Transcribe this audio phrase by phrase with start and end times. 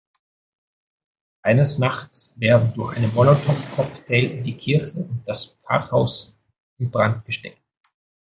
[1.43, 6.39] Eines Nachts werden durch einen Molotowcocktail die Kirche und das Pfarrhaus
[6.79, 7.61] in Brand gesteckt.